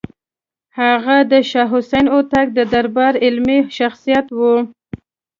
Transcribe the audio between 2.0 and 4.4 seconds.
هوتک د دربار علمي شخصیت و.